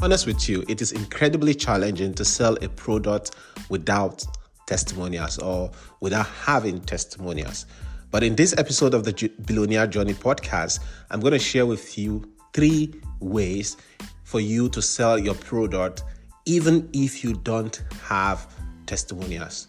honest 0.00 0.26
with 0.26 0.48
you, 0.48 0.64
it 0.68 0.80
is 0.80 0.92
incredibly 0.92 1.54
challenging 1.54 2.14
to 2.14 2.24
sell 2.24 2.56
a 2.62 2.68
product 2.68 3.32
without 3.68 4.24
testimonials 4.66 5.38
or 5.38 5.70
without 6.00 6.26
having 6.26 6.80
testimonials. 6.80 7.66
But 8.10 8.22
in 8.22 8.36
this 8.36 8.56
episode 8.56 8.94
of 8.94 9.04
the 9.04 9.30
Billionaire 9.44 9.86
Journey 9.86 10.14
podcast, 10.14 10.80
I'm 11.10 11.20
going 11.20 11.32
to 11.32 11.38
share 11.38 11.66
with 11.66 11.98
you 11.98 12.30
three 12.54 12.94
ways 13.20 13.76
for 14.24 14.40
you 14.40 14.68
to 14.70 14.80
sell 14.80 15.18
your 15.18 15.34
product 15.34 16.04
even 16.46 16.88
if 16.92 17.24
you 17.24 17.34
don't 17.34 17.82
have 18.02 18.54
testimonials. 18.86 19.68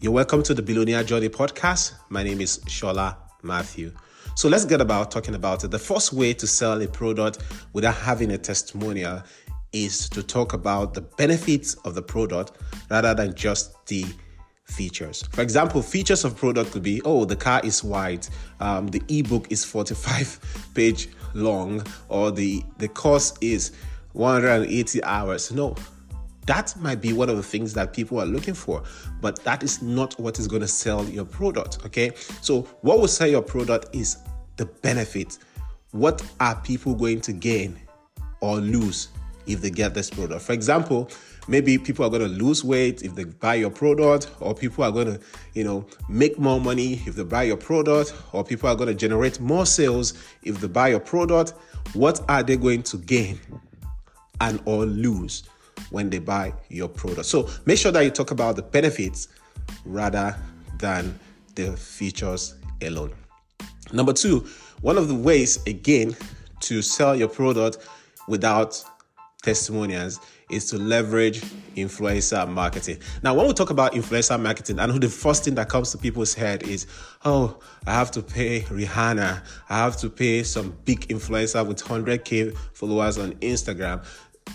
You're 0.00 0.12
welcome 0.12 0.42
to 0.42 0.54
the 0.54 0.62
Billionaire 0.62 1.04
Journey 1.04 1.28
podcast. 1.28 1.94
My 2.10 2.22
name 2.22 2.40
is 2.40 2.60
Sola 2.68 3.16
Mathew. 3.42 3.92
So 4.36 4.48
let's 4.48 4.64
get 4.64 4.80
about 4.80 5.10
talking 5.10 5.34
about 5.34 5.62
it. 5.64 5.70
The 5.70 5.78
first 5.78 6.12
way 6.12 6.34
to 6.34 6.46
sell 6.46 6.82
a 6.82 6.88
product 6.88 7.38
without 7.72 7.94
having 7.94 8.32
a 8.32 8.38
testimonial 8.38 9.22
is 9.72 10.08
to 10.10 10.22
talk 10.22 10.52
about 10.52 10.94
the 10.94 11.02
benefits 11.02 11.74
of 11.84 11.94
the 11.94 12.02
product 12.02 12.58
rather 12.90 13.14
than 13.14 13.34
just 13.34 13.86
the 13.86 14.04
features. 14.64 15.22
For 15.32 15.42
example, 15.42 15.82
features 15.82 16.24
of 16.24 16.36
product 16.36 16.72
could 16.72 16.82
be, 16.82 17.00
oh, 17.04 17.24
the 17.24 17.36
car 17.36 17.60
is 17.64 17.84
white, 17.84 18.28
um, 18.60 18.88
the 18.88 19.02
ebook 19.08 19.50
is 19.50 19.64
45 19.64 20.70
page 20.74 21.08
long, 21.34 21.84
or 22.08 22.30
the 22.30 22.62
the 22.78 22.88
course 22.88 23.34
is 23.40 23.72
180 24.12 25.02
hours. 25.04 25.52
No, 25.52 25.74
that 26.46 26.74
might 26.80 27.00
be 27.00 27.12
one 27.12 27.30
of 27.30 27.36
the 27.36 27.42
things 27.42 27.72
that 27.74 27.92
people 27.92 28.20
are 28.20 28.26
looking 28.26 28.54
for, 28.54 28.82
but 29.20 29.42
that 29.44 29.62
is 29.62 29.82
not 29.82 30.18
what 30.18 30.38
is 30.38 30.46
going 30.46 30.62
to 30.62 30.68
sell 30.68 31.04
your 31.04 31.24
product. 31.24 31.84
Okay. 31.86 32.12
So, 32.42 32.62
what 32.82 32.98
will 32.98 33.08
sell 33.08 33.28
your 33.28 33.42
product 33.42 33.94
is 33.94 34.18
the 34.56 34.66
benefit. 34.66 35.38
What 35.92 36.22
are 36.40 36.56
people 36.56 36.94
going 36.94 37.20
to 37.22 37.32
gain 37.32 37.80
or 38.40 38.56
lose 38.56 39.08
if 39.46 39.60
they 39.60 39.70
get 39.70 39.94
this 39.94 40.10
product? 40.10 40.42
For 40.42 40.52
example, 40.52 41.08
maybe 41.48 41.78
people 41.78 42.04
are 42.04 42.10
going 42.10 42.22
to 42.22 42.28
lose 42.28 42.64
weight 42.64 43.02
if 43.02 43.14
they 43.14 43.24
buy 43.24 43.54
your 43.54 43.70
product, 43.70 44.30
or 44.40 44.54
people 44.54 44.84
are 44.84 44.92
going 44.92 45.06
to, 45.06 45.20
you 45.54 45.64
know, 45.64 45.86
make 46.08 46.38
more 46.38 46.60
money 46.60 46.94
if 47.06 47.14
they 47.14 47.24
buy 47.24 47.44
your 47.44 47.56
product, 47.56 48.14
or 48.32 48.44
people 48.44 48.68
are 48.68 48.76
going 48.76 48.88
to 48.88 48.94
generate 48.94 49.40
more 49.40 49.66
sales 49.66 50.14
if 50.42 50.60
they 50.60 50.68
buy 50.68 50.88
your 50.88 51.00
product. 51.00 51.54
What 51.92 52.20
are 52.28 52.42
they 52.42 52.56
going 52.56 52.82
to 52.84 52.96
gain 52.98 53.38
and 54.40 54.60
or 54.64 54.84
lose? 54.84 55.44
When 55.90 56.10
they 56.10 56.18
buy 56.18 56.52
your 56.68 56.88
product. 56.88 57.26
So 57.26 57.48
make 57.66 57.78
sure 57.78 57.92
that 57.92 58.02
you 58.02 58.10
talk 58.10 58.30
about 58.30 58.56
the 58.56 58.62
benefits 58.62 59.28
rather 59.84 60.36
than 60.78 61.18
the 61.54 61.76
features 61.76 62.54
alone. 62.82 63.12
Number 63.92 64.12
two, 64.12 64.46
one 64.80 64.98
of 64.98 65.08
the 65.08 65.14
ways 65.14 65.62
again 65.66 66.16
to 66.60 66.82
sell 66.82 67.14
your 67.14 67.28
product 67.28 67.78
without 68.28 68.82
testimonials 69.42 70.20
is 70.50 70.66
to 70.70 70.78
leverage 70.78 71.40
influencer 71.76 72.48
marketing. 72.48 72.98
Now, 73.22 73.34
when 73.34 73.46
we 73.46 73.52
talk 73.52 73.70
about 73.70 73.92
influencer 73.92 74.40
marketing, 74.40 74.78
I 74.78 74.86
know 74.86 74.98
the 74.98 75.08
first 75.08 75.44
thing 75.44 75.54
that 75.56 75.68
comes 75.68 75.90
to 75.92 75.98
people's 75.98 76.34
head 76.34 76.62
is, 76.62 76.86
oh, 77.24 77.58
I 77.86 77.92
have 77.92 78.10
to 78.12 78.22
pay 78.22 78.60
Rihanna, 78.62 79.42
I 79.68 79.78
have 79.78 79.96
to 79.98 80.10
pay 80.10 80.42
some 80.42 80.76
big 80.84 81.08
influencer 81.08 81.66
with 81.66 81.82
100k 81.82 82.56
followers 82.72 83.18
on 83.18 83.32
Instagram 83.34 84.04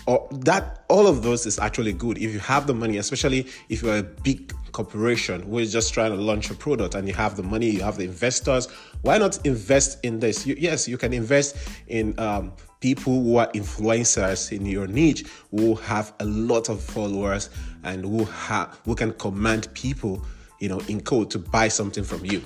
or 0.06 0.28
that 0.30 0.84
all 0.88 1.06
of 1.06 1.22
those 1.22 1.46
is 1.46 1.58
actually 1.58 1.92
good 1.92 2.16
if 2.18 2.32
you 2.32 2.38
have 2.38 2.66
the 2.66 2.74
money 2.74 2.96
especially 2.96 3.46
if 3.68 3.82
you're 3.82 3.98
a 3.98 4.02
big 4.02 4.52
corporation 4.72 5.42
who 5.42 5.58
is 5.58 5.72
just 5.72 5.92
trying 5.92 6.10
to 6.10 6.16
launch 6.16 6.50
a 6.50 6.54
product 6.54 6.94
and 6.94 7.06
you 7.06 7.14
have 7.14 7.36
the 7.36 7.42
money 7.42 7.68
you 7.68 7.82
have 7.82 7.96
the 7.96 8.04
investors. 8.04 8.68
Why 9.02 9.18
not 9.18 9.44
invest 9.44 10.04
in 10.04 10.20
this? 10.20 10.46
You, 10.46 10.56
yes 10.58 10.88
you 10.88 10.98
can 10.98 11.12
invest 11.12 11.56
in 11.88 12.18
um, 12.18 12.52
people 12.80 13.22
who 13.22 13.36
are 13.36 13.48
influencers 13.52 14.52
in 14.52 14.64
your 14.66 14.86
niche 14.86 15.24
who 15.50 15.74
have 15.76 16.12
a 16.20 16.24
lot 16.24 16.68
of 16.68 16.82
followers 16.82 17.50
and 17.84 18.04
who 18.04 18.24
have 18.24 18.78
who 18.84 18.94
can 18.94 19.12
command 19.14 19.72
people 19.74 20.24
you 20.60 20.68
know 20.68 20.80
in 20.88 21.00
code 21.00 21.30
to 21.30 21.38
buy 21.38 21.68
something 21.68 22.04
from 22.04 22.24
you. 22.24 22.42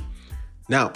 Now 0.69 0.93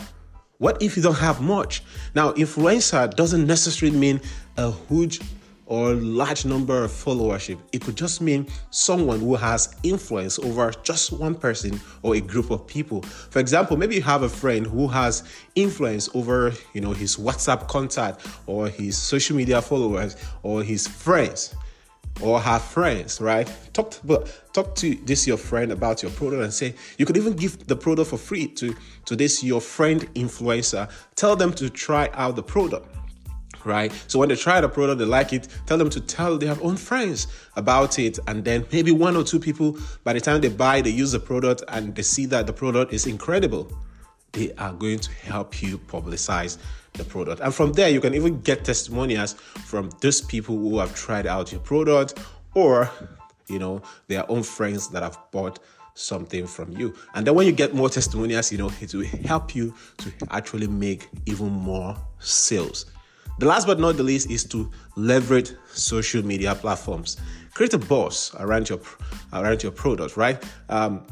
what 0.59 0.83
if 0.83 0.97
you 0.97 1.03
don't 1.03 1.15
have 1.19 1.41
much? 1.41 1.83
Now 2.15 2.33
influencer 2.33 3.15
doesn't 3.15 3.47
necessarily 3.47 3.97
mean 3.97 4.21
a 4.57 4.73
huge 4.73 5.21
or 5.69 5.95
large 5.95 6.45
number 6.45 6.85
of 6.85 6.91
followership. 6.91 7.59
It 7.73 7.83
could 7.83 7.97
just 7.97 8.21
mean 8.21 8.47
someone 8.71 9.21
who 9.21 9.37
has 9.37 9.77
influence 9.83 10.39
over 10.39 10.73
just 10.83 11.13
one 11.13 11.35
person 11.35 11.79
or 12.03 12.17
a 12.17 12.21
group 12.21 12.51
of 12.51 12.67
people. 12.67 13.03
For 13.03 13.39
example, 13.39 13.77
maybe 13.77 13.95
you 13.95 14.03
have 14.03 14.23
a 14.23 14.29
friend 14.29 14.67
who 14.67 14.89
has 14.89 15.25
influence 15.55 16.09
over, 16.15 16.53
you 16.73 16.81
know, 16.81 16.93
his 16.93 17.17
WhatsApp 17.17 17.69
contact 17.69 18.27
or 18.47 18.69
his 18.69 18.97
social 18.97 19.37
media 19.37 19.61
followers 19.61 20.17
or 20.43 20.63
his 20.63 20.89
friends 20.89 21.55
or 22.23 22.41
her 22.41 22.59
friends, 22.59 23.21
right? 23.21 23.49
Talk 23.75 23.91
to, 23.91 24.25
talk 24.53 24.75
to 24.77 24.95
this 25.05 25.27
your 25.27 25.37
friend 25.37 25.71
about 25.71 26.03
your 26.03 26.11
product 26.13 26.43
and 26.43 26.53
say 26.53 26.75
you 26.97 27.05
could 27.05 27.17
even 27.19 27.35
give 27.35 27.67
the 27.67 27.77
product 27.77 28.11
for 28.11 28.17
free 28.17 28.49
to 28.49 28.75
to 29.05 29.15
this 29.15 29.45
your 29.45 29.61
friend 29.61 30.03
influencer. 30.15 30.91
Tell 31.15 31.37
them 31.37 31.53
to 31.55 31.69
try 31.69 32.09
out 32.15 32.37
the 32.37 32.43
product 32.43 32.87
right? 33.65 33.93
So 34.07 34.19
when 34.19 34.29
they 34.29 34.37
try 34.37 34.61
the 34.61 34.69
product, 34.69 34.99
they 34.99 35.05
like 35.05 35.33
it, 35.33 35.49
tell 35.67 35.79
them 35.79 35.91
to 35.91 36.01
tell 36.01 36.39
their 36.39 36.57
own 36.63 36.77
friends 36.77 37.27
about 37.57 37.99
it. 37.99 38.19
And 38.27 38.45
then 38.45 38.67
maybe 38.73 38.93
one 38.93 39.17
or 39.17 39.25
two 39.25 39.39
people, 39.41 39.77
by 40.05 40.13
the 40.13 40.21
time 40.21 40.41
they 40.41 40.49
buy, 40.49 40.81
they 40.81 40.91
use 40.91 41.13
the 41.13 41.21
product 41.21 41.63
and 41.69 41.95
they 41.95 42.03
see 42.03 42.27
that 42.27 42.47
the 42.47 42.53
product 42.53 42.93
is 42.93 43.07
incredible, 43.07 43.71
they 44.33 44.53
are 44.55 44.73
going 44.73 44.99
to 44.99 45.13
help 45.13 45.63
you 45.63 45.79
publicize 45.79 46.59
the 46.95 47.05
product. 47.05 47.41
And 47.41 47.55
from 47.55 47.73
there, 47.73 47.89
you 47.89 48.01
can 48.01 48.15
even 48.15 48.41
get 48.41 48.65
testimonials 48.65 49.35
from 49.35 49.91
those 50.01 50.21
people 50.21 50.57
who 50.57 50.79
have 50.79 50.95
tried 50.95 51.27
out 51.27 51.53
your 51.53 51.61
product 51.61 52.19
or, 52.55 52.91
you 53.47 53.59
know, 53.59 53.83
their 54.09 54.31
own 54.31 54.43
friends 54.43 54.89
that 54.89 55.03
have 55.03 55.19
bought 55.31 55.59
something 55.95 56.47
from 56.47 56.77
you. 56.77 56.95
And 57.15 57.27
then 57.27 57.35
when 57.35 57.47
you 57.47 57.53
get 57.53 57.75
more 57.75 57.89
testimonials, 57.89 58.53
you 58.53 58.59
know, 58.59 58.71
it 58.81 58.95
will 58.95 59.05
help 59.05 59.55
you 59.55 59.75
to 59.99 60.13
actually 60.31 60.69
make 60.69 61.09
even 61.27 61.51
more 61.51 61.97
sales. 62.19 62.87
The 63.39 63.47
last 63.47 63.67
but 63.67 63.79
not 63.79 63.97
the 63.97 64.03
least 64.03 64.31
is 64.31 64.45
to 64.47 64.71
leverage 64.97 65.53
social 65.73 66.25
media 66.25 66.55
platforms. 66.55 67.17
Create 67.55 67.73
a 67.75 67.79
buzz 67.79 68.35
around 68.39 68.69
your 68.69 68.81
around 69.33 69.63
your 69.63 69.73
product, 69.73 70.17
right? 70.17 70.43
Um, 70.69 71.07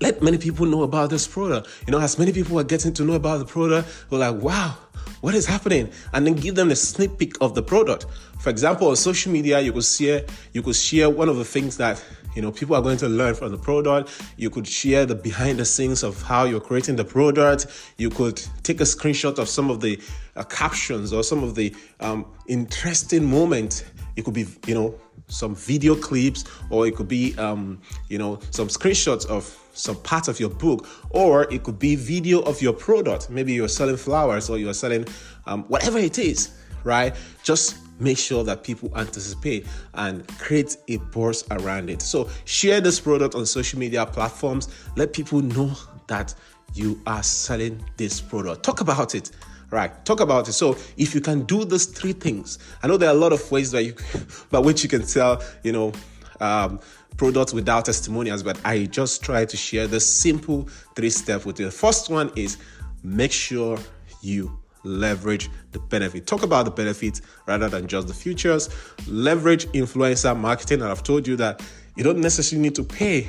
let 0.00 0.22
many 0.22 0.38
people 0.38 0.66
know 0.66 0.82
about 0.82 1.10
this 1.10 1.26
product. 1.26 1.68
You 1.86 1.92
know, 1.92 2.00
as 2.00 2.18
many 2.18 2.32
people 2.32 2.58
are 2.60 2.64
getting 2.64 2.92
to 2.94 3.04
know 3.04 3.14
about 3.14 3.38
the 3.38 3.46
product, 3.46 3.88
we're 4.10 4.18
like, 4.18 4.36
wow, 4.40 4.76
what 5.20 5.34
is 5.34 5.46
happening? 5.46 5.90
And 6.12 6.26
then 6.26 6.34
give 6.34 6.54
them 6.54 6.70
a 6.70 6.76
sneak 6.76 7.18
peek 7.18 7.34
of 7.40 7.54
the 7.54 7.62
product. 7.62 8.06
For 8.38 8.50
example, 8.50 8.88
on 8.88 8.96
social 8.96 9.32
media, 9.32 9.60
you 9.60 9.72
could 9.72 9.84
share 9.84 10.24
you 10.52 10.62
could 10.62 10.76
share 10.76 11.10
one 11.10 11.28
of 11.28 11.36
the 11.36 11.44
things 11.44 11.76
that 11.78 12.02
you 12.34 12.42
know 12.42 12.52
people 12.52 12.76
are 12.76 12.82
going 12.82 12.98
to 12.98 13.08
learn 13.08 13.34
from 13.34 13.52
the 13.52 13.58
product. 13.58 14.10
You 14.36 14.50
could 14.50 14.66
share 14.66 15.06
the 15.06 15.14
behind 15.14 15.58
the 15.58 15.64
scenes 15.64 16.02
of 16.02 16.20
how 16.22 16.44
you're 16.44 16.60
creating 16.60 16.96
the 16.96 17.04
product. 17.04 17.66
You 17.98 18.10
could 18.10 18.42
take 18.62 18.80
a 18.80 18.84
screenshot 18.84 19.38
of 19.38 19.48
some 19.48 19.70
of 19.70 19.80
the 19.80 20.00
uh, 20.36 20.44
captions 20.44 21.12
or 21.12 21.22
some 21.22 21.42
of 21.42 21.54
the 21.54 21.74
um, 22.00 22.26
interesting 22.46 23.24
moments 23.24 23.84
it 24.16 24.24
could 24.24 24.34
be 24.34 24.46
you 24.66 24.74
know 24.74 24.94
some 25.28 25.54
video 25.54 25.94
clips 25.94 26.44
or 26.70 26.86
it 26.86 26.96
could 26.96 27.08
be 27.08 27.36
um, 27.38 27.80
you 28.08 28.18
know 28.18 28.38
some 28.50 28.68
screenshots 28.68 29.24
of 29.26 29.56
some 29.72 29.96
part 30.02 30.26
of 30.28 30.40
your 30.40 30.50
book 30.50 30.86
or 31.10 31.44
it 31.52 31.62
could 31.62 31.78
be 31.78 31.94
video 31.96 32.40
of 32.40 32.60
your 32.60 32.72
product. 32.72 33.30
Maybe 33.30 33.52
you're 33.52 33.68
selling 33.68 33.96
flowers 33.96 34.50
or 34.50 34.58
you're 34.58 34.74
selling 34.74 35.06
um, 35.46 35.64
whatever 35.64 35.98
it 35.98 36.18
is 36.18 36.50
right? 36.84 37.14
Just 37.42 37.76
make 38.00 38.18
sure 38.18 38.42
that 38.44 38.64
people 38.64 38.90
anticipate 38.96 39.66
and 39.94 40.26
create 40.38 40.76
a 40.88 40.96
buzz 40.96 41.44
around 41.50 41.90
it. 41.90 42.02
So 42.02 42.28
share 42.44 42.80
this 42.80 42.98
product 42.98 43.34
on 43.34 43.46
social 43.46 43.78
media 43.78 44.06
platforms. 44.06 44.68
Let 44.96 45.12
people 45.12 45.42
know 45.42 45.72
that 46.08 46.34
you 46.74 47.00
are 47.06 47.22
selling 47.22 47.84
this 47.96 48.20
product. 48.20 48.62
Talk 48.62 48.80
about 48.80 49.14
it. 49.14 49.30
Right, 49.70 50.04
talk 50.04 50.18
about 50.18 50.48
it. 50.48 50.54
So, 50.54 50.76
if 50.96 51.14
you 51.14 51.20
can 51.20 51.44
do 51.44 51.64
these 51.64 51.86
three 51.86 52.12
things, 52.12 52.58
I 52.82 52.88
know 52.88 52.96
there 52.96 53.08
are 53.08 53.14
a 53.14 53.18
lot 53.18 53.32
of 53.32 53.52
ways 53.52 53.70
that 53.70 53.84
you, 53.84 53.94
by 54.50 54.58
which 54.58 54.82
you 54.82 54.88
can 54.88 55.04
sell, 55.04 55.40
you 55.62 55.70
know, 55.70 55.92
um, 56.40 56.80
products 57.16 57.52
without 57.52 57.84
testimonials, 57.84 58.42
but 58.42 58.60
I 58.64 58.86
just 58.86 59.22
try 59.22 59.44
to 59.44 59.56
share 59.56 59.86
the 59.86 60.00
simple 60.00 60.68
three 60.96 61.10
steps 61.10 61.44
with 61.44 61.60
you. 61.60 61.66
The 61.66 61.70
first 61.70 62.10
one 62.10 62.32
is 62.34 62.56
make 63.04 63.30
sure 63.30 63.78
you 64.22 64.58
leverage 64.84 65.50
the 65.72 65.78
benefit. 65.78 66.26
Talk 66.26 66.42
about 66.42 66.64
the 66.64 66.70
benefits 66.70 67.22
rather 67.46 67.68
than 67.68 67.86
just 67.86 68.08
the 68.08 68.14
futures. 68.14 68.68
Leverage 69.06 69.66
influencer 69.68 70.36
marketing. 70.38 70.82
And 70.82 70.90
I've 70.90 71.02
told 71.02 71.26
you 71.26 71.36
that 71.36 71.62
you 71.96 72.04
don't 72.04 72.18
necessarily 72.18 72.62
need 72.62 72.74
to 72.76 72.84
pay, 72.84 73.26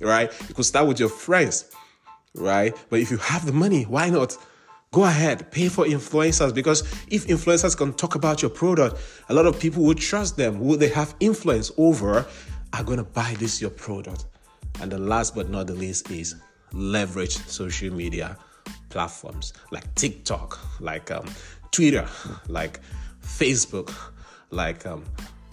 right? 0.00 0.32
You 0.48 0.54
could 0.54 0.64
start 0.64 0.86
with 0.86 1.00
your 1.00 1.08
friends, 1.08 1.70
right? 2.34 2.76
But 2.88 3.00
if 3.00 3.10
you 3.10 3.16
have 3.18 3.46
the 3.46 3.52
money, 3.52 3.84
why 3.84 4.10
not? 4.10 4.36
Go 4.92 5.04
ahead, 5.04 5.52
pay 5.52 5.68
for 5.68 5.84
influencers 5.84 6.52
because 6.52 6.80
if 7.08 7.28
influencers 7.28 7.76
can 7.76 7.92
talk 7.92 8.16
about 8.16 8.42
your 8.42 8.50
product, 8.50 9.00
a 9.28 9.34
lot 9.34 9.46
of 9.46 9.60
people 9.60 9.84
will 9.84 9.94
trust 9.94 10.36
them, 10.36 10.56
who 10.56 10.76
they 10.76 10.88
have 10.88 11.14
influence 11.20 11.70
over, 11.78 12.26
are 12.72 12.84
going 12.84 12.98
to 12.98 13.04
buy 13.04 13.36
this 13.38 13.60
your 13.60 13.70
product. 13.70 14.26
And 14.80 14.90
the 14.90 14.98
last 14.98 15.36
but 15.36 15.48
not 15.48 15.68
the 15.68 15.74
least 15.74 16.10
is 16.10 16.34
leverage 16.72 17.36
social 17.36 17.92
media 17.92 18.36
platforms 18.90 19.52
like 19.70 19.92
TikTok, 19.94 20.58
like 20.80 21.10
um, 21.10 21.28
Twitter, 21.70 22.06
like 22.48 22.80
Facebook, 23.22 23.92
like 24.50 24.84
um, 24.86 25.04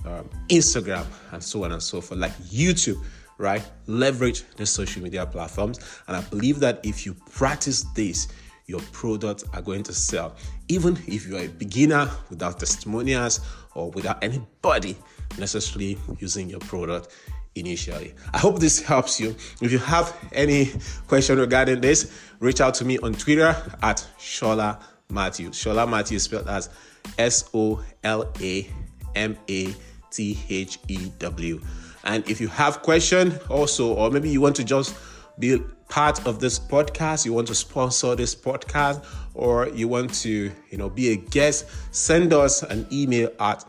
um, 0.06 0.30
Instagram, 0.50 1.06
and 1.32 1.44
so 1.44 1.64
on 1.64 1.72
and 1.72 1.82
so 1.82 2.02
forth, 2.02 2.20
like 2.20 2.36
YouTube, 2.40 3.02
right? 3.38 3.64
Leverage 3.86 4.44
the 4.58 4.66
social 4.66 5.02
media 5.02 5.26
platforms. 5.26 5.80
And 6.08 6.18
I 6.18 6.22
believe 6.22 6.60
that 6.60 6.80
if 6.84 7.06
you 7.06 7.14
practice 7.32 7.84
this, 7.96 8.28
your 8.66 8.82
products 8.92 9.46
are 9.54 9.62
going 9.62 9.84
to 9.84 9.94
sell. 9.94 10.36
Even 10.68 10.98
if 11.08 11.26
you're 11.26 11.40
a 11.40 11.48
beginner 11.48 12.10
without 12.30 12.60
testimonials 12.60 13.40
or 13.78 13.92
without 13.92 14.24
anybody 14.24 14.98
necessarily 15.38 15.98
using 16.20 16.50
your 16.50 16.60
product 16.60 17.16
initially. 17.56 18.14
I 18.34 18.38
hope 18.40 18.60
this 18.60 18.82
helps 18.82 19.20
you. 19.20 19.36
If 19.62 19.72
you 19.72 19.80
have 19.80 20.16
any 20.32 20.72
question 21.08 21.40
regarding 21.40 21.82
this, 21.82 22.12
reach 22.40 22.62
out 22.62 22.74
to 22.76 22.86
me 22.86 22.98
on 23.00 23.14
Twitter 23.14 23.56
at 23.82 24.06
Sola 24.18 24.80
Mathew. 25.10 25.52
Sola 25.54 25.88
Mathew 25.88 26.20
spelled 26.20 26.48
as 26.48 26.70
S 27.18 27.50
O 27.54 27.84
L 28.04 28.32
A 28.42 28.68
M 29.16 29.38
A 29.50 29.76
T 30.12 30.40
H 30.50 30.80
E 30.88 31.12
W. 31.20 31.62
And 32.04 32.30
if 32.30 32.40
you 32.40 32.48
have 32.48 32.82
question 32.82 33.38
also, 33.50 33.94
or 33.94 34.10
maybe 34.12 34.30
you 34.30 34.42
want 34.42 34.56
to 34.58 34.64
just 34.64 34.96
be 35.40 35.60
part 35.90 36.26
of 36.26 36.40
this 36.40 36.60
podcast, 36.60 37.26
you 37.26 37.34
want 37.34 37.48
to 37.48 37.56
sponsor 37.56 38.16
this 38.16 38.36
podcast, 38.36 39.06
or 39.34 39.70
you 39.70 39.88
want 39.88 40.14
to, 40.16 40.52
you 40.70 40.78
know, 40.78 40.90
be 40.90 41.12
a 41.12 41.16
guest, 41.16 41.68
send 41.92 42.34
us 42.34 42.64
an 42.64 42.88
email 42.92 43.30
at 43.40 43.64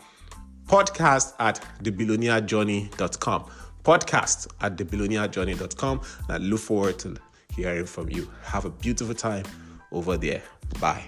podcast 0.66 1.34
at 1.38 1.60
thebillionairejourney.com. 1.82 3.50
Podcast 3.84 4.48
at 4.60 4.76
thebillionairejourney.com. 4.76 6.00
And 6.28 6.30
I 6.30 6.36
look 6.38 6.60
forward 6.60 6.98
to 7.00 7.16
hearing 7.54 7.86
from 7.86 8.10
you. 8.10 8.30
Have 8.42 8.64
a 8.64 8.70
beautiful 8.70 9.14
time 9.14 9.44
over 9.92 10.16
there. 10.16 10.42
Bye. 10.80 11.04